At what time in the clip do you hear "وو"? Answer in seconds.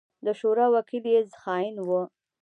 1.87-2.01